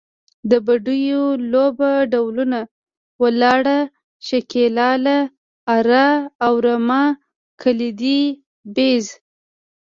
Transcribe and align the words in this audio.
د 0.49 0.51
بډیو 0.65 1.23
لوبو 1.51 1.91
ډولونه، 2.11 2.59
ولاړه، 3.21 3.79
شکیلاله، 4.27 5.17
اره 5.75 6.07
او 6.45 6.53
رمه، 6.65 7.03
ګیلدي، 7.61 8.21
بیز… 8.75 9.05